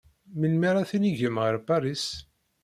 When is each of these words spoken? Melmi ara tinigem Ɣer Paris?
Melmi 0.39 0.65
ara 0.69 0.89
tinigem 0.89 1.37
Ɣer 1.43 1.55
Paris? 1.67 2.05